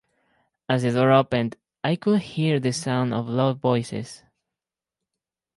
[0.67, 4.23] As the door opened I could hear the sound of low voices.